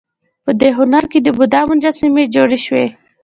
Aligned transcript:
په 0.43 0.51
دې 0.59 0.69
هنر 0.77 1.03
کې 1.11 1.19
د 1.23 1.27
بودا 1.37 1.61
مجسمې 1.71 2.23
جوړې 2.35 2.59
شوې 2.65 2.85